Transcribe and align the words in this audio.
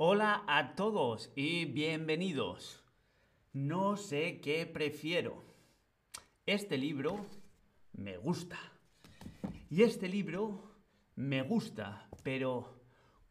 Hola 0.00 0.44
a 0.46 0.76
todos 0.76 1.32
y 1.34 1.64
bienvenidos. 1.64 2.84
No 3.52 3.96
sé 3.96 4.40
qué 4.40 4.64
prefiero. 4.64 5.42
Este 6.46 6.78
libro 6.78 7.26
me 7.94 8.16
gusta. 8.16 8.60
Y 9.68 9.82
este 9.82 10.08
libro 10.08 10.76
me 11.16 11.42
gusta, 11.42 12.08
pero 12.22 12.80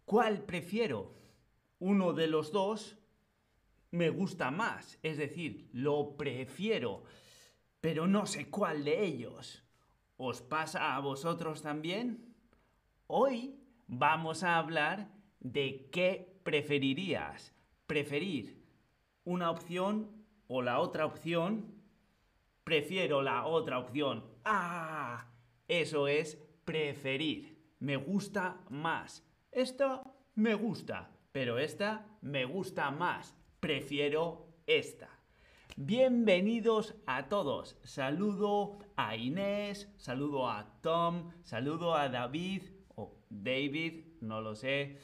¿cuál 0.03 0.43
prefiero? 0.43 1.15
Uno 1.79 2.11
de 2.11 2.27
los 2.27 2.51
dos 2.51 2.97
me 3.91 4.09
gusta 4.09 4.51
más, 4.51 4.99
es 5.03 5.15
decir, 5.15 5.69
lo 5.71 6.17
prefiero, 6.17 7.05
pero 7.79 8.07
no 8.07 8.25
sé 8.25 8.49
cuál 8.49 8.83
de 8.83 9.05
ellos. 9.05 9.63
¿Os 10.17 10.41
pasa 10.41 10.97
a 10.97 10.99
vosotros 10.99 11.61
también? 11.61 12.35
Hoy 13.07 13.57
vamos 13.87 14.43
a 14.43 14.57
hablar 14.57 15.15
de 15.39 15.87
qué 15.93 16.36
preferirías. 16.47 17.53
Preferir 17.87 18.63
una 19.25 19.51
opción 19.51 20.09
o 20.47 20.61
la 20.61 20.79
otra 20.79 21.05
opción. 21.05 21.75
Prefiero 22.63 23.21
la 23.21 23.45
otra 23.45 23.79
opción. 23.79 24.23
¡Ah! 24.45 25.25
Eso 25.67 26.07
es 26.07 26.37
preferir. 26.63 27.73
Me 27.79 27.97
gusta 27.97 28.61
más. 28.69 29.25
Esta 29.51 30.03
me 30.35 30.53
gusta, 30.55 31.11
pero 31.33 31.59
esta 31.59 32.07
me 32.21 32.45
gusta 32.45 32.91
más. 32.91 33.35
Prefiero 33.59 34.47
esta. 34.67 35.09
Bienvenidos 35.75 36.95
a 37.07 37.27
todos. 37.27 37.77
Saludo 37.83 38.79
a 38.95 39.17
Inés, 39.17 39.93
saludo 39.97 40.49
a 40.49 40.79
Tom, 40.79 41.29
saludo 41.43 41.93
a 41.93 42.07
David 42.07 42.61
o 42.95 43.17
David, 43.29 44.05
no 44.21 44.39
lo 44.39 44.55
sé. 44.55 44.97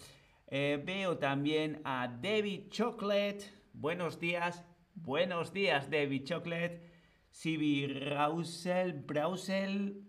Eh, 0.56 0.80
veo 0.86 1.18
también 1.18 1.82
a 1.84 2.08
David 2.08 2.70
Chocolate. 2.70 3.40
Buenos 3.74 4.20
días. 4.20 4.64
Buenos 4.94 5.52
días, 5.52 5.90
David 5.90 6.26
Chocolate. 6.26 6.92
Sibi 7.32 7.88
Rausel, 7.88 8.94
Brausel. 8.94 10.04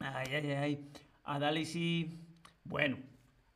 Ay, 0.00 0.26
ay, 0.34 0.50
ay. 0.50 0.90
Adalisi. 1.22 2.26
Bueno, 2.64 2.98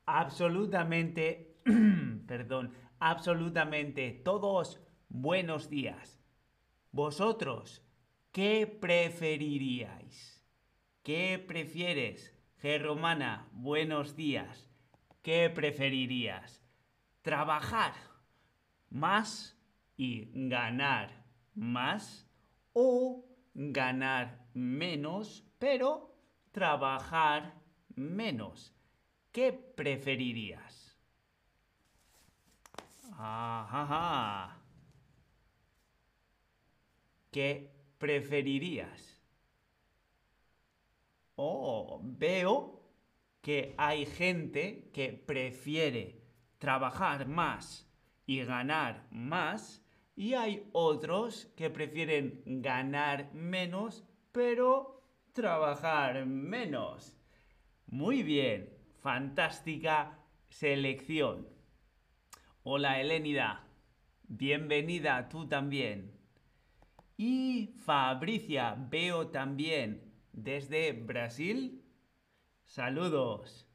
absolutamente, 0.07 1.57
perdón, 2.29 2.73
absolutamente 3.01 4.13
todos 4.13 4.81
buenos 5.09 5.69
días. 5.71 6.21
Vosotros, 6.93 7.85
¿qué 8.31 8.69
preferiríais? 8.69 10.41
¿Qué 11.03 11.45
prefieres? 11.45 12.33
G. 12.63 13.45
Buenos 13.51 14.15
días. 14.15 14.72
¿Qué 15.23 15.49
preferirías? 15.51 16.61
¿Trabajar 17.23 17.95
más 18.91 19.57
y 19.97 20.29
ganar 20.49 21.25
más? 21.55 22.29
¿O 22.73 23.25
ganar 23.55 24.47
menos, 24.53 25.45
pero 25.61 26.13
trabajar 26.51 27.55
menos? 27.95 28.75
¿Qué 29.31 29.53
preferirías? 29.53 30.99
Ajá. 33.17 34.59
¿Qué 37.31 37.71
preferirías? 37.99 39.21
Oh, 41.37 42.01
veo 42.03 42.82
que 43.43 43.75
hay 43.77 44.07
gente 44.07 44.89
que 44.95 45.13
prefiere 45.13 46.23
trabajar 46.59 47.27
más 47.27 47.91
y 48.25 48.45
ganar 48.45 49.07
más 49.11 49.85
y 50.15 50.35
hay 50.35 50.69
otros 50.73 51.47
que 51.57 51.69
prefieren 51.69 52.43
ganar 52.47 53.33
menos 53.35 54.05
pero 54.31 55.03
trabajar 55.33 56.25
menos. 56.25 57.17
Muy 57.87 58.23
bien, 58.23 58.71
fantástica 59.01 60.19
selección. 60.49 61.49
Hola 62.63 63.01
Elénida, 63.01 63.67
bienvenida 64.23 65.29
tú 65.29 65.49
también. 65.49 66.13
Y 67.17 67.75
Fabricia, 67.85 68.77
veo 68.79 69.29
también 69.29 70.13
desde 70.33 70.93
Brasil. 70.93 71.82
Saludos. 72.73 73.69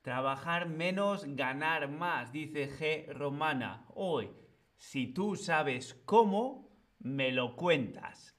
Trabajar 0.00 0.66
menos, 0.66 1.26
ganar 1.36 1.90
más, 1.90 2.32
dice 2.32 2.70
G. 2.70 3.12
Romana. 3.12 3.84
Hoy, 3.94 4.30
si 4.78 5.08
tú 5.08 5.36
sabes 5.36 5.92
cómo, 6.06 6.70
me 7.00 7.32
lo 7.32 7.54
cuentas. 7.54 8.34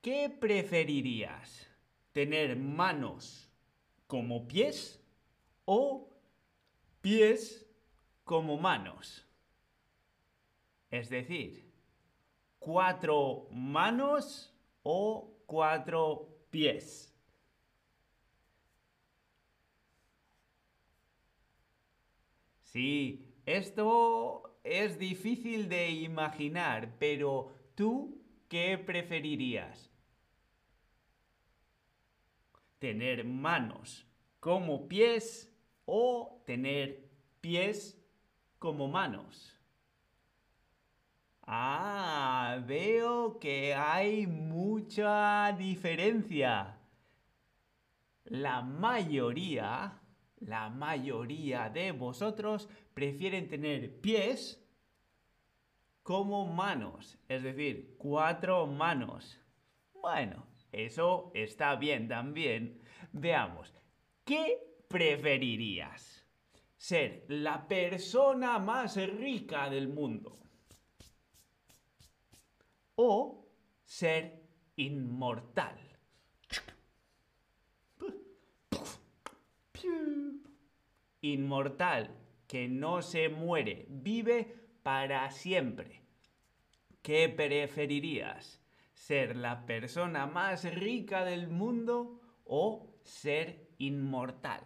¿Qué 0.00 0.30
preferirías? 0.30 1.70
¿Tener 2.12 2.56
manos 2.56 3.52
como 4.06 4.48
pies 4.48 5.04
o 5.66 6.08
pies 7.02 7.70
como 8.24 8.56
manos? 8.56 9.28
Es 10.90 11.10
decir, 11.10 11.70
cuatro 12.58 13.48
manos 13.50 14.50
o 14.82 15.42
cuatro 15.44 16.38
pies. 16.48 17.15
Sí, 22.76 23.24
esto 23.46 24.58
es 24.62 24.98
difícil 24.98 25.66
de 25.66 25.88
imaginar, 25.88 26.98
pero 26.98 27.54
¿tú 27.74 28.20
qué 28.50 28.76
preferirías? 28.76 29.90
¿Tener 32.78 33.24
manos 33.24 34.06
como 34.40 34.88
pies 34.88 35.50
o 35.86 36.42
tener 36.44 37.08
pies 37.40 37.98
como 38.58 38.88
manos? 38.88 39.58
Ah, 41.46 42.58
veo 42.66 43.38
que 43.38 43.72
hay 43.74 44.26
mucha 44.26 45.50
diferencia. 45.52 46.76
La 48.24 48.60
mayoría, 48.60 49.98
la 50.38 50.68
mayoría 50.68 51.68
de 51.70 51.92
vosotros 51.92 52.68
prefieren 52.94 53.48
tener 53.48 54.00
pies 54.00 54.62
como 56.02 56.46
manos, 56.46 57.18
es 57.28 57.42
decir, 57.42 57.96
cuatro 57.98 58.66
manos. 58.66 59.40
Bueno, 59.92 60.46
eso 60.72 61.32
está 61.34 61.74
bien 61.76 62.08
también. 62.08 62.80
Veamos, 63.12 63.74
¿qué 64.24 64.58
preferirías? 64.88 66.24
¿Ser 66.76 67.24
la 67.28 67.66
persona 67.66 68.58
más 68.58 68.96
rica 68.96 69.68
del 69.68 69.88
mundo? 69.88 70.36
o 72.96 73.46
ser 73.84 74.42
inmortal. 74.76 75.78
Inmortal, 81.20 82.16
que 82.46 82.68
no 82.68 83.02
se 83.02 83.28
muere, 83.28 83.84
vive 83.88 84.48
para 84.82 85.30
siempre. 85.30 86.02
¿Qué 87.02 87.28
preferirías? 87.30 88.60
¿Ser 88.94 89.36
la 89.36 89.64
persona 89.66 90.26
más 90.26 90.64
rica 90.64 91.24
del 91.24 91.48
mundo 91.48 92.20
o 92.44 92.90
ser 93.02 93.62
inmortal? 93.78 94.64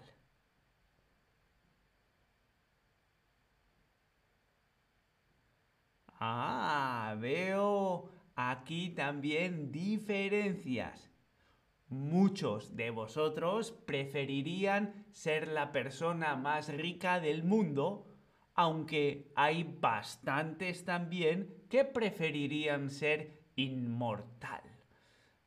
Ah, 6.21 7.17
veo 7.19 8.05
aquí 8.37 8.91
también 8.91 9.73
diferencias. 9.73 11.10
Muchos 11.91 12.77
de 12.77 12.91
vosotros 12.91 13.73
preferirían 13.73 15.07
ser 15.11 15.49
la 15.49 15.73
persona 15.73 16.37
más 16.37 16.73
rica 16.73 17.19
del 17.19 17.43
mundo, 17.43 18.07
aunque 18.55 19.33
hay 19.35 19.65
bastantes 19.65 20.85
también 20.85 21.65
que 21.69 21.85
preferirían 21.85 22.91
ser 22.91 23.43
inmortal. 23.57 24.63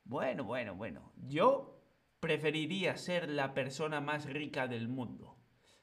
Bueno, 0.03 0.43
bueno, 0.43 0.75
bueno, 0.75 1.13
yo 1.15 1.81
preferiría 2.19 2.97
ser 2.97 3.29
la 3.29 3.53
persona 3.53 4.01
más 4.01 4.25
rica 4.25 4.67
del 4.67 4.89
mundo. 4.89 5.37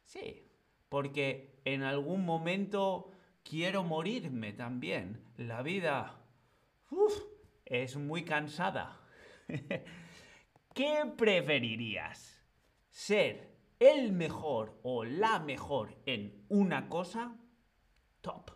Sí, 0.04 0.46
porque 0.90 1.58
en 1.64 1.82
algún 1.82 2.26
momento 2.26 3.12
quiero 3.42 3.82
morirme 3.82 4.52
también. 4.52 5.24
La 5.38 5.62
vida 5.62 6.20
Uf, 6.90 7.22
es 7.64 7.96
muy 7.96 8.24
cansada. 8.24 9.00
¿Qué 10.74 11.04
preferirías? 11.16 12.44
¿Ser 12.90 13.50
el 13.80 14.12
mejor 14.12 14.78
o 14.82 15.04
la 15.04 15.38
mejor 15.38 15.96
en 16.04 16.44
una 16.50 16.88
cosa, 16.90 17.34
top. 18.20 18.50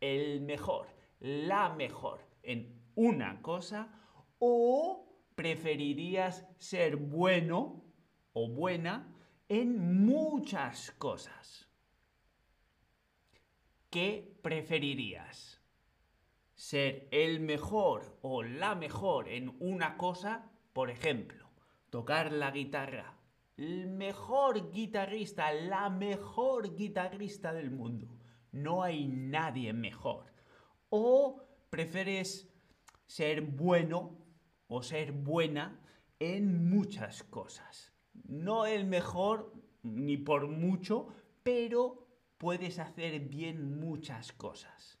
El 0.00 0.40
mejor, 0.40 0.88
la 1.20 1.68
mejor 1.74 2.26
en 2.42 2.82
una 2.94 3.42
cosa 3.42 3.94
o 4.38 5.06
preferirías 5.34 6.48
ser 6.56 6.96
bueno 6.96 7.84
o 8.32 8.48
buena 8.48 9.14
en 9.48 10.04
muchas 10.06 10.92
cosas. 10.92 11.68
¿Qué 13.90 14.38
preferirías? 14.42 15.60
¿Ser 16.54 17.06
el 17.10 17.40
mejor 17.40 18.18
o 18.22 18.42
la 18.42 18.74
mejor 18.74 19.28
en 19.28 19.56
una 19.60 19.98
cosa? 19.98 20.50
Por 20.72 20.88
ejemplo, 20.88 21.49
tocar 21.90 22.32
la 22.32 22.50
guitarra. 22.50 23.16
El 23.56 23.88
mejor 23.88 24.70
guitarrista, 24.70 25.52
la 25.52 25.90
mejor 25.90 26.74
guitarrista 26.74 27.52
del 27.52 27.70
mundo. 27.70 28.16
No 28.52 28.82
hay 28.82 29.06
nadie 29.06 29.72
mejor. 29.72 30.32
¿O 30.88 31.42
prefieres 31.68 32.48
ser 33.06 33.42
bueno 33.42 34.16
o 34.68 34.82
ser 34.82 35.12
buena 35.12 35.78
en 36.18 36.70
muchas 36.70 37.22
cosas? 37.24 37.92
No 38.24 38.66
el 38.66 38.86
mejor 38.86 39.52
ni 39.82 40.16
por 40.16 40.48
mucho, 40.48 41.08
pero 41.42 42.06
puedes 42.38 42.78
hacer 42.78 43.20
bien 43.20 43.78
muchas 43.78 44.32
cosas. 44.32 44.98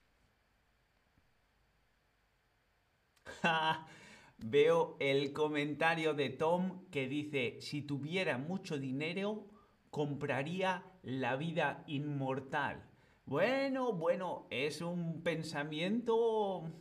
Veo 4.42 4.96
el 5.00 5.32
comentario 5.32 6.14
de 6.14 6.30
Tom 6.30 6.86
que 6.90 7.08
dice, 7.08 7.60
si 7.60 7.82
tuviera 7.82 8.38
mucho 8.38 8.78
dinero, 8.78 9.46
compraría 9.90 10.82
la 11.02 11.36
vida 11.36 11.84
inmortal. 11.86 12.82
Bueno, 13.26 13.92
bueno, 13.92 14.46
es 14.50 14.80
un 14.80 15.22
pensamiento 15.22 16.72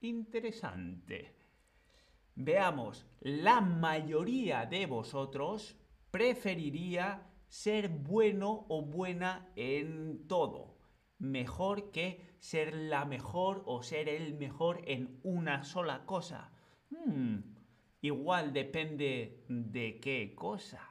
interesante. 0.00 1.36
Veamos, 2.34 3.06
la 3.20 3.60
mayoría 3.60 4.66
de 4.66 4.86
vosotros 4.86 5.76
preferiría 6.10 7.30
ser 7.46 7.88
bueno 7.88 8.66
o 8.68 8.82
buena 8.82 9.52
en 9.54 10.26
todo. 10.26 10.78
Mejor 11.18 11.92
que 11.92 12.34
ser 12.40 12.74
la 12.74 13.04
mejor 13.04 13.62
o 13.66 13.84
ser 13.84 14.08
el 14.08 14.34
mejor 14.34 14.82
en 14.86 15.20
una 15.22 15.62
sola 15.62 16.04
cosa. 16.06 16.50
Hmm, 16.94 17.38
igual 18.02 18.52
depende 18.52 19.44
de 19.48 20.00
qué 20.00 20.34
cosa. 20.34 20.88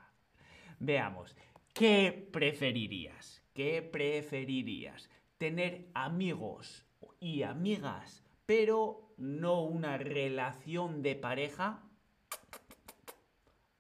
Veamos, 0.80 1.36
¿qué 1.74 2.30
preferirías? 2.32 3.44
¿Qué 3.54 3.82
preferirías? 3.82 5.10
¿Tener 5.38 5.90
amigos 5.94 6.86
y 7.20 7.44
amigas, 7.44 8.24
pero 8.46 9.14
no 9.18 9.64
una 9.64 9.98
relación 9.98 11.02
de 11.02 11.16
pareja? 11.16 11.84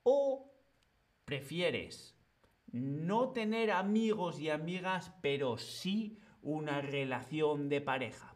¿O 0.03 0.51
prefieres 1.25 2.13
no 2.73 3.29
tener 3.29 3.69
amigos 3.69 4.39
y 4.39 4.49
amigas, 4.49 5.13
pero 5.21 5.57
sí 5.59 6.17
una 6.41 6.81
relación 6.81 7.69
de 7.69 7.81
pareja. 7.81 8.35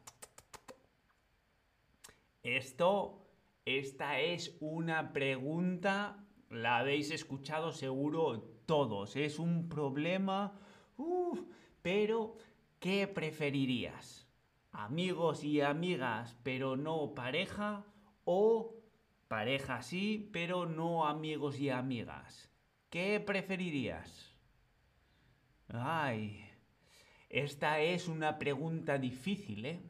Esto, 2.44 3.27
esta 3.68 4.22
es 4.22 4.56
una 4.62 5.12
pregunta, 5.12 6.24
la 6.50 6.78
habéis 6.78 7.12
escuchado 7.12 7.74
seguro 7.74 8.40
todos, 8.66 9.18
es 9.18 9.40
un 9.40 9.68
problema, 9.68 10.58
pero 11.82 12.38
¿qué 12.80 13.10
preferirías? 13.10 14.26
¿Amigos 14.72 15.44
y 15.44 15.60
amigas, 15.60 16.38
pero 16.44 16.78
no 16.78 17.14
pareja? 17.14 17.84
¿O 18.24 18.74
pareja 19.28 19.82
sí, 19.82 20.30
pero 20.32 20.66
no 20.66 21.06
amigos 21.06 21.60
y 21.60 21.70
amigas? 21.70 22.50
¿Qué 22.90 23.20
preferirías? 23.20 24.34
Ay, 25.68 26.42
esta 27.28 27.82
es 27.82 28.08
una 28.08 28.40
pregunta 28.40 28.98
difícil, 28.98 29.66
¿eh? 29.66 29.82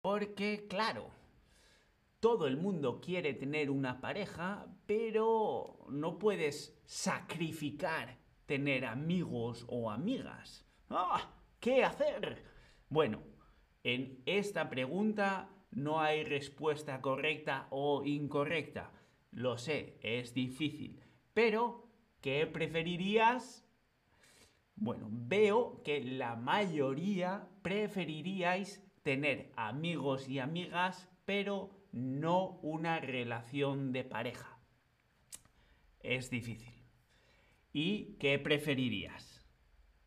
Porque, 0.00 0.66
claro, 0.70 1.10
todo 2.22 2.46
el 2.46 2.56
mundo 2.56 3.00
quiere 3.00 3.34
tener 3.34 3.68
una 3.68 4.00
pareja, 4.00 4.68
pero 4.86 5.84
no 5.88 6.20
puedes 6.20 6.80
sacrificar 6.84 8.16
tener 8.46 8.84
amigos 8.84 9.64
o 9.66 9.90
amigas. 9.90 10.64
¡Ah! 10.88 11.34
¿Qué 11.58 11.82
hacer? 11.82 12.44
Bueno, 12.88 13.24
en 13.82 14.22
esta 14.24 14.70
pregunta 14.70 15.50
no 15.72 16.00
hay 16.00 16.22
respuesta 16.22 17.00
correcta 17.00 17.66
o 17.70 18.04
incorrecta. 18.04 18.92
Lo 19.32 19.58
sé, 19.58 19.98
es 20.00 20.32
difícil. 20.32 21.02
Pero, 21.34 21.88
¿qué 22.20 22.46
preferirías? 22.46 23.66
Bueno, 24.76 25.08
veo 25.10 25.82
que 25.82 26.04
la 26.04 26.36
mayoría 26.36 27.48
preferiríais 27.62 28.80
tener 29.02 29.50
amigos 29.56 30.28
y 30.28 30.38
amigas, 30.38 31.10
pero 31.24 31.81
no 31.92 32.58
una 32.62 32.98
relación 33.00 33.92
de 33.92 34.04
pareja. 34.04 34.58
Es 36.00 36.30
difícil. 36.30 36.74
¿Y 37.72 38.14
qué 38.18 38.38
preferirías? 38.38 39.46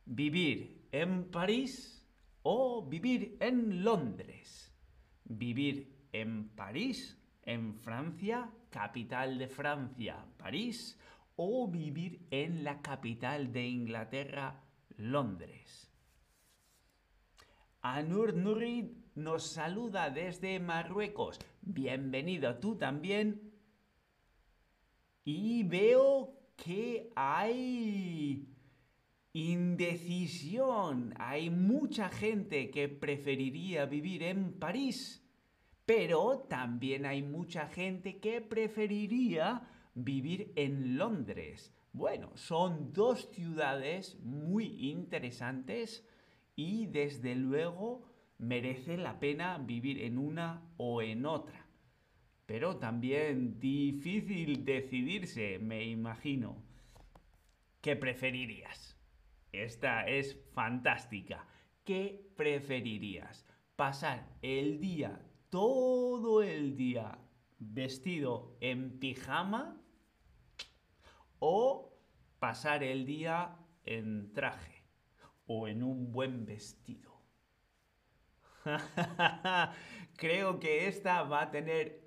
¿Vivir 0.06 0.88
en 0.92 1.32
París 1.32 2.06
o 2.44 2.86
vivir 2.88 3.38
en 3.40 3.84
Londres? 3.84 4.76
¿Vivir 5.24 6.08
en 6.12 6.50
París, 6.50 7.20
en 7.44 7.76
Francia, 7.76 8.52
capital 8.70 9.38
de 9.38 9.48
Francia, 9.48 10.26
París? 10.38 11.00
¿O 11.38 11.70
vivir 11.70 12.28
en 12.30 12.64
la 12.64 12.82
capital 12.82 13.52
de 13.52 13.66
Inglaterra, 13.68 14.66
Londres. 14.98 15.92
Anur 17.82 18.34
Nurid 18.34 18.88
nos 19.16 19.44
saluda 19.44 20.10
desde 20.10 20.60
Marruecos. 20.60 21.40
Bienvenido 21.62 22.58
tú 22.58 22.76
también. 22.76 23.54
Y 25.24 25.64
veo 25.64 26.38
que 26.58 27.12
hay 27.16 28.48
indecisión. 29.34 31.14
Hay 31.18 31.50
mucha 31.50 32.10
gente 32.10 32.70
que 32.70 32.90
preferiría 32.90 33.86
vivir 33.86 34.24
en 34.24 34.60
París. 34.60 35.24
Pero 35.86 36.46
también 36.50 37.06
hay 37.06 37.24
mucha 37.24 37.68
gente 37.68 38.20
que 38.20 38.42
preferiría 38.42 39.70
vivir 39.94 40.52
en 40.56 40.98
Londres. 40.98 41.74
Bueno, 41.94 42.36
son 42.36 42.92
dos 42.92 43.30
ciudades 43.32 44.20
muy 44.22 44.90
interesantes 44.90 46.06
y 46.56 46.88
desde 46.88 47.36
luego 47.36 48.15
merece 48.38 48.98
la 48.98 49.20
pena 49.20 49.58
vivir 49.58 50.02
en 50.02 50.18
una 50.18 50.62
o 50.78 51.02
en 51.02 51.26
otra. 51.26 51.68
Pero 52.46 52.78
también 52.78 53.60
difícil 53.60 54.66
decidirse, 54.66 55.60
me 55.60 55.84
imagino. 55.86 56.64
¿Qué 57.82 57.96
preferirías? 57.96 58.98
Esta 59.52 60.08
es 60.08 60.38
fantástica. 60.54 61.48
¿Qué 61.84 62.32
preferirías? 62.36 63.46
¿Pasar 63.76 64.28
el 64.42 64.80
día, 64.80 65.22
todo 65.50 66.42
el 66.42 66.76
día, 66.76 67.20
vestido 67.60 68.58
en 68.62 69.00
pijama 69.00 69.82
o 71.40 71.98
pasar 72.40 72.84
el 72.84 73.06
día 73.06 73.58
en 73.86 74.34
traje 74.34 74.84
o 75.48 75.68
en 75.68 75.84
un 75.84 76.12
buen 76.12 76.46
vestido. 76.46 77.15
Creo 80.18 80.60
que 80.60 80.88
esta 80.88 81.24
va 81.24 81.44
a 81.44 81.52
tener 81.52 82.02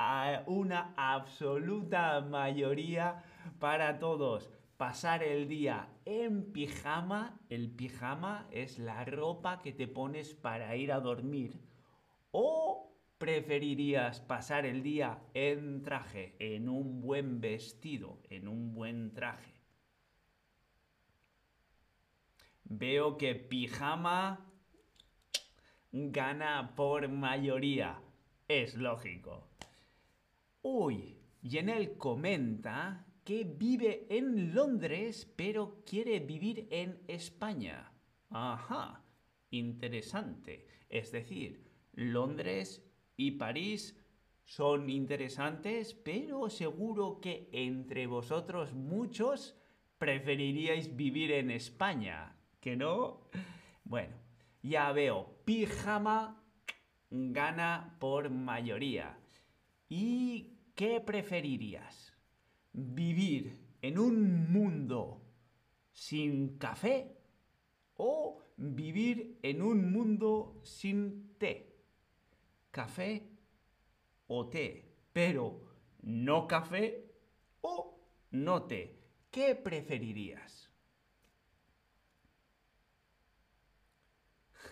una 0.46 0.94
absoluta 0.96 2.20
mayoría 2.20 3.22
para 3.58 3.98
todos. 3.98 4.50
Pasar 4.76 5.22
el 5.22 5.48
día 5.48 5.88
en 6.04 6.52
pijama, 6.52 7.40
el 7.50 7.70
pijama 7.70 8.46
es 8.52 8.78
la 8.78 9.04
ropa 9.04 9.60
que 9.60 9.72
te 9.72 9.88
pones 9.88 10.34
para 10.34 10.76
ir 10.76 10.92
a 10.92 11.00
dormir. 11.00 11.60
O 12.30 12.92
preferirías 13.18 14.20
pasar 14.20 14.64
el 14.64 14.82
día 14.82 15.18
en 15.34 15.82
traje, 15.82 16.36
en 16.38 16.68
un 16.68 17.00
buen 17.00 17.40
vestido, 17.40 18.20
en 18.30 18.46
un 18.46 18.72
buen 18.72 19.12
traje. 19.12 19.52
Veo 22.64 23.16
que 23.16 23.34
pijama 23.34 24.47
gana 25.92 26.74
por 26.76 27.08
mayoría. 27.08 28.00
Es 28.46 28.74
lógico. 28.74 29.48
Uy, 30.62 31.16
Yenel 31.42 31.96
comenta 31.96 33.06
que 33.24 33.44
vive 33.44 34.06
en 34.08 34.54
Londres 34.54 35.30
pero 35.36 35.82
quiere 35.84 36.20
vivir 36.20 36.66
en 36.70 37.02
España. 37.08 37.92
Ajá, 38.30 39.02
interesante. 39.50 40.66
Es 40.88 41.12
decir, 41.12 41.64
Londres 41.92 42.82
y 43.16 43.32
París 43.32 43.96
son 44.44 44.88
interesantes, 44.88 45.92
pero 45.92 46.48
seguro 46.48 47.20
que 47.20 47.48
entre 47.52 48.06
vosotros 48.06 48.72
muchos 48.72 49.56
preferiríais 49.98 50.96
vivir 50.96 51.32
en 51.32 51.50
España, 51.50 52.34
¿que 52.60 52.76
no? 52.76 53.28
Bueno, 53.84 54.14
ya 54.62 54.92
veo, 54.92 55.42
pijama 55.44 56.42
gana 57.10 57.96
por 57.98 58.30
mayoría. 58.30 59.18
¿Y 59.88 60.58
qué 60.74 61.00
preferirías? 61.00 62.12
¿Vivir 62.72 63.58
en 63.80 63.98
un 63.98 64.52
mundo 64.52 65.22
sin 65.92 66.58
café 66.58 67.16
o 67.96 68.42
vivir 68.56 69.38
en 69.42 69.62
un 69.62 69.90
mundo 69.90 70.60
sin 70.64 71.36
té? 71.38 71.76
¿Café 72.70 73.38
o 74.28 74.48
té, 74.48 74.84
pero 75.12 75.60
no 76.02 76.46
café 76.46 77.04
o 77.62 77.98
no 78.30 78.62
té. 78.64 78.94
¿Qué 79.30 79.54
preferirías? 79.54 80.67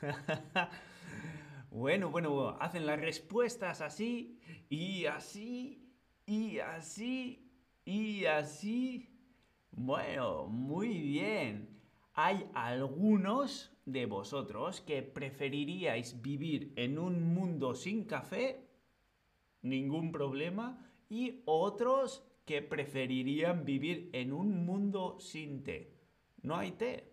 bueno, 1.70 2.10
bueno, 2.10 2.56
hacen 2.60 2.86
las 2.86 3.00
respuestas 3.00 3.80
así 3.80 4.38
y 4.68 5.06
así 5.06 5.92
y 6.26 6.58
así 6.58 7.50
y 7.84 8.24
así. 8.26 9.08
Bueno, 9.70 10.46
muy 10.46 11.00
bien. 11.00 11.68
Hay 12.14 12.48
algunos 12.54 13.72
de 13.84 14.06
vosotros 14.06 14.80
que 14.80 15.02
preferiríais 15.02 16.22
vivir 16.22 16.72
en 16.76 16.98
un 16.98 17.34
mundo 17.34 17.74
sin 17.74 18.04
café 18.04 18.66
ningún 19.62 20.12
problema, 20.12 20.86
y 21.08 21.42
otros 21.44 22.24
que 22.44 22.62
preferirían 22.62 23.64
vivir 23.64 24.10
en 24.12 24.32
un 24.32 24.64
mundo 24.64 25.18
sin 25.20 25.62
té. 25.64 25.92
No 26.42 26.56
hay 26.56 26.72
té, 26.72 27.12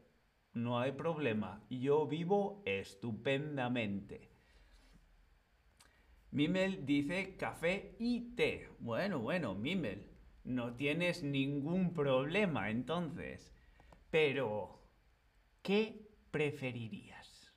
no 0.54 0.80
hay 0.80 0.92
problema, 0.92 1.64
yo 1.70 2.06
vivo 2.08 2.62
estupendamente. 2.66 4.30
Mimel 6.32 6.86
dice 6.86 7.36
café 7.38 7.96
y 8.00 8.36
té. 8.36 8.70
Bueno, 8.80 9.20
bueno, 9.20 9.54
Mimel, 9.56 10.10
no 10.44 10.76
tienes 10.76 11.24
ningún 11.24 11.94
problema 11.94 12.70
entonces. 12.70 13.54
Pero, 14.10 14.82
¿qué 15.62 16.10
preferirías? 16.32 17.54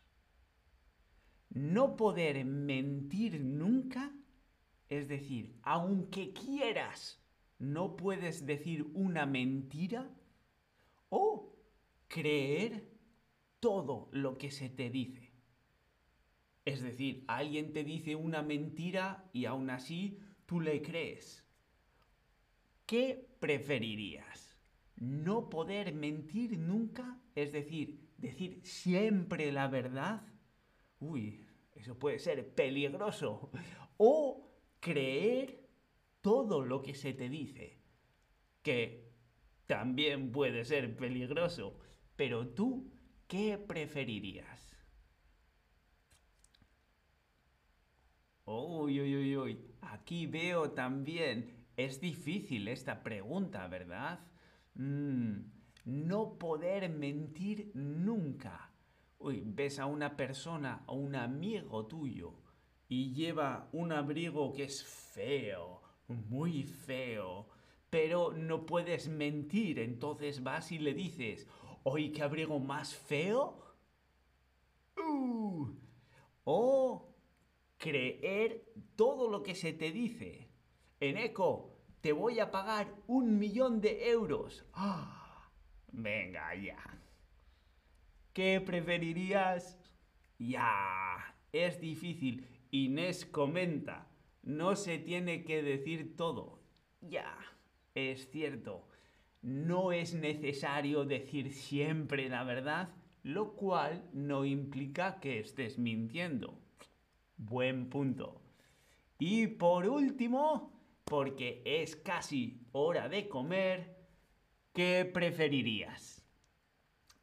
¿No 1.51 1.97
poder 1.97 2.45
mentir 2.45 3.41
nunca? 3.41 4.13
Es 4.89 5.09
decir, 5.09 5.59
aunque 5.63 6.33
quieras, 6.33 7.23
no 7.59 7.97
puedes 7.97 8.47
decir 8.47 8.87
una 8.95 9.27
mentira 9.27 10.11
o 11.09 11.46
creer 12.09 12.89
todo 13.61 14.09
lo 14.13 14.39
que 14.39 14.51
se 14.51 14.69
te 14.69 14.91
dice. 14.91 15.33
Es 16.65 16.83
decir, 16.83 17.25
alguien 17.29 17.73
te 17.73 17.85
dice 17.85 18.17
una 18.17 18.43
mentira 18.43 19.29
y 19.33 19.45
aún 19.45 19.71
así 19.71 20.19
tú 20.47 20.61
le 20.61 20.83
crees. 20.83 21.45
¿Qué 22.87 23.29
preferirías? 23.41 24.59
¿No 24.97 25.49
poder 25.49 25.95
mentir 25.95 26.59
nunca? 26.59 27.21
Es 27.35 27.53
decir, 27.53 28.09
decir 28.17 28.61
siempre 28.65 29.53
la 29.53 29.69
verdad. 29.69 30.23
Uy, 31.01 31.45
eso 31.75 31.99
puede 31.99 32.19
ser 32.19 32.55
peligroso. 32.55 33.51
O 33.97 34.51
creer 34.81 35.69
todo 36.21 36.65
lo 36.65 36.83
que 36.83 36.95
se 36.95 37.13
te 37.13 37.29
dice, 37.29 37.79
que 38.63 39.13
también 39.67 40.33
puede 40.33 40.65
ser 40.65 40.97
peligroso, 40.97 41.79
pero 42.17 42.49
tú, 42.49 42.91
¿qué 43.29 43.59
preferirías? 43.59 44.75
Uy, 48.47 49.01
uy, 49.01 49.17
uy, 49.17 49.37
uy, 49.37 49.59
aquí 49.83 50.27
veo 50.27 50.71
también, 50.71 51.67
es 51.77 52.01
difícil 52.01 52.69
esta 52.69 53.03
pregunta, 53.03 53.67
¿verdad? 53.67 54.21
Mm, 54.75 55.39
no 55.85 56.39
poder 56.39 56.89
mentir 56.89 57.71
nunca. 57.75 58.71
Uy, 59.19 59.43
ves 59.45 59.79
a 59.79 59.87
una 59.87 60.17
persona, 60.17 60.85
a 60.87 60.93
un 60.93 61.17
amigo 61.17 61.87
tuyo, 61.87 62.35
y 62.89 63.13
lleva 63.13 63.69
un 63.73 63.93
abrigo 63.93 64.53
que 64.53 64.65
es 64.65 64.85
feo, 64.85 65.83
muy 66.07 66.63
feo, 66.63 67.49
pero 67.91 68.33
no 68.33 68.65
puedes 68.67 69.09
mentir, 69.09 69.79
entonces 69.79 70.43
vas 70.43 70.71
y 70.71 70.79
le 70.79 70.95
dices, 70.95 71.49
¡Oye, 71.89 72.11
qué 72.11 72.25
abrigo 72.25 72.59
más 72.59 72.97
feo! 72.97 73.63
Uh, 74.97 75.69
o 76.43 77.15
creer 77.79 78.75
todo 78.97 79.31
lo 79.31 79.45
que 79.45 79.55
se 79.55 79.73
te 79.73 79.93
dice. 79.93 80.49
En 80.99 81.17
eco, 81.17 81.79
te 82.01 82.11
voy 82.13 82.41
a 82.41 82.51
pagar 82.51 82.93
un 83.07 83.39
millón 83.39 83.81
de 83.81 84.11
euros. 84.11 84.67
¡Ah! 84.73 85.49
Venga 85.93 86.57
ya. 86.57 87.01
¿Qué 88.33 88.61
preferirías? 88.61 89.79
Ya, 90.41 91.37
es 91.53 91.81
difícil. 91.81 92.49
Inés 92.73 93.25
comenta, 93.25 94.09
no 94.43 94.75
se 94.75 94.99
tiene 94.99 95.45
que 95.45 95.63
decir 95.63 96.17
todo. 96.17 96.65
Ya, 97.01 97.39
es 97.95 98.29
cierto, 98.33 98.89
no 99.47 99.93
es 99.93 100.13
necesario 100.13 101.05
decir 101.05 101.55
siempre 101.55 102.29
la 102.29 102.43
verdad, 102.43 102.89
lo 103.23 103.55
cual 103.55 104.11
no 104.13 104.45
implica 104.45 105.21
que 105.21 105.39
estés 105.39 105.79
mintiendo. 105.79 106.59
Buen 107.37 107.89
punto. 107.89 108.43
Y 109.21 109.47
por 109.47 109.89
último, 109.89 110.73
porque 111.05 111.63
es 111.65 111.95
casi 111.95 112.67
hora 112.73 113.09
de 113.09 113.29
comer, 113.29 114.09
¿qué 114.73 115.05
preferirías? 115.05 116.27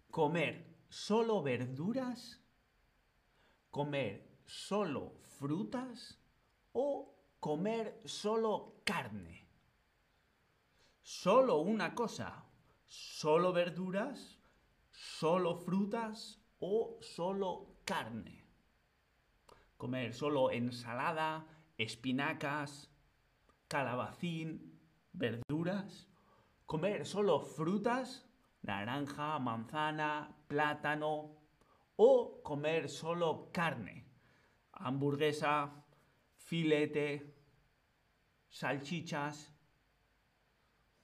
¿Comer 0.10 0.66
solo 0.88 1.44
verduras? 1.44 2.42
¿Comer 3.70 4.30
solo 4.46 5.16
frutas 5.40 6.18
o 6.72 7.18
comer 7.42 8.00
solo 8.06 8.82
carne? 8.86 9.43
Solo 11.06 11.60
una 11.60 11.94
cosa, 11.94 12.46
solo 12.88 13.52
verduras, 13.52 14.40
solo 14.90 15.58
frutas 15.58 16.40
o 16.60 16.98
solo 17.02 17.80
carne. 17.84 18.46
Comer 19.76 20.14
solo 20.14 20.50
ensalada, 20.50 21.46
espinacas, 21.78 22.90
calabacín, 23.68 24.80
verduras. 25.12 26.08
Comer 26.66 27.06
solo 27.06 27.42
frutas, 27.42 28.26
naranja, 28.62 29.40
manzana, 29.40 30.34
plátano. 30.48 31.36
O 31.98 32.42
comer 32.42 32.88
solo 32.88 33.52
carne, 33.52 34.06
hamburguesa, 34.72 35.84
filete, 36.38 37.36
salchichas. 38.50 39.53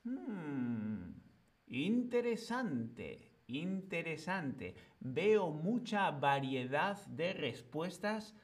Hmm, 0.09 1.13
interesante, 1.67 3.43
interesante. 3.47 4.75
Veo 4.99 5.51
mucha 5.51 6.09
variedad 6.11 6.97
de 7.05 7.33
respuestas. 7.33 8.35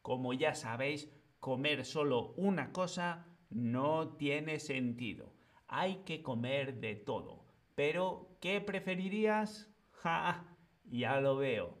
Como 0.00 0.32
ya 0.32 0.54
sabéis, 0.54 1.08
comer 1.40 1.84
solo 1.84 2.34
una 2.36 2.70
cosa 2.72 3.26
no 3.50 4.16
tiene 4.16 4.60
sentido. 4.60 5.32
Hay 5.66 6.04
que 6.04 6.22
comer 6.22 6.78
de 6.78 6.94
todo. 6.94 7.44
Pero, 7.74 8.36
¿qué 8.40 8.60
preferirías? 8.60 9.68
Ja, 10.06 10.44
ya 10.84 11.20
lo 11.20 11.36
veo 11.36 11.78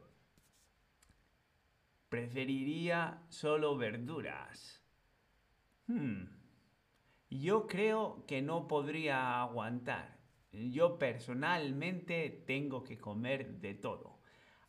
Preferiría 2.08 3.22
solo 3.28 3.76
verduras. 3.76 4.82
Hmm. 5.86 6.24
Yo 7.30 7.66
creo 7.66 8.24
que 8.26 8.42
no 8.42 8.68
podría 8.68 9.40
aguantar. 9.40 10.18
Yo 10.52 10.98
personalmente 10.98 12.44
tengo 12.46 12.84
que 12.84 12.98
comer 12.98 13.60
de 13.60 13.74
todo. 13.74 14.20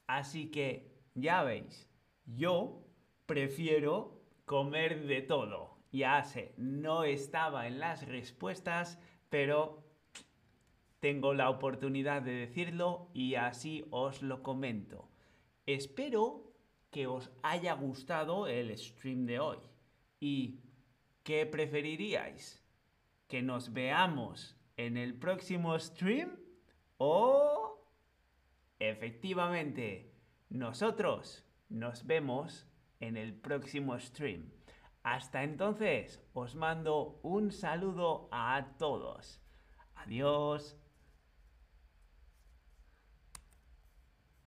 Así 0.08 0.50
que, 0.50 0.92
ya 1.14 1.44
veis, 1.44 1.88
yo 2.26 2.84
prefiero 3.26 4.22
comer 4.46 5.06
de 5.06 5.22
todo. 5.22 5.78
Ya 5.92 6.24
sé, 6.24 6.54
no 6.58 7.04
estaba 7.04 7.68
en 7.68 7.80
las 7.80 8.06
respuestas, 8.08 9.00
pero 9.30 9.84
tengo 11.00 11.34
la 11.34 11.50
oportunidad 11.50 12.22
de 12.22 12.32
decirlo 12.32 13.10
y 13.14 13.36
así 13.36 13.86
os 13.92 14.22
lo 14.22 14.42
comento. 14.44 15.10
Espero 15.66 16.54
que 16.90 17.08
os 17.08 17.32
haya 17.44 17.74
gustado 17.74 18.48
el 18.48 18.76
stream 18.78 19.26
de 19.26 19.40
hoy. 19.40 19.60
¿Y 20.20 20.60
qué 21.28 21.46
preferiríais? 21.46 22.64
¿Que 23.28 23.42
nos 23.42 23.74
veamos 23.74 24.56
en 24.78 24.96
el 24.96 25.14
próximo 25.14 25.78
stream? 25.78 26.40
¿O 26.96 27.86
efectivamente 28.80 30.14
nosotros 30.48 31.44
nos 31.68 32.08
vemos 32.08 32.66
en 33.02 33.18
el 33.18 33.34
próximo 33.34 34.00
stream? 34.00 34.50
Hasta 35.04 35.44
entonces, 35.44 36.24
os 36.32 36.56
mando 36.56 37.20
un 37.24 37.52
saludo 37.52 38.30
a 38.32 38.78
todos. 38.78 39.42
Adiós. 39.96 40.78